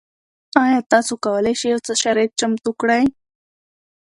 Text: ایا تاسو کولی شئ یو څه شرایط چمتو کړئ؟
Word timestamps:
ایا 0.63 0.79
تاسو 0.91 1.13
کولی 1.25 1.53
شئ 1.59 1.67
یو 1.73 1.79
څه 1.87 1.93
شرایط 2.03 2.31
چمتو 2.39 2.71
کړئ؟ 2.81 3.03